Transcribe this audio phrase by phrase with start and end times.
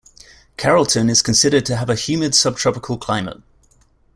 [0.57, 3.43] Carrollton is considered to have a humid subtropical climate.